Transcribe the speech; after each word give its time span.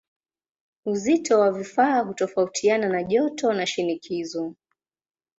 Uzito 0.85 1.39
wa 1.39 1.51
vifaa 1.51 1.99
hutofautiana 1.99 2.89
na 2.89 3.03
joto 3.03 3.53
na 3.53 3.65
shinikizo. 3.65 4.55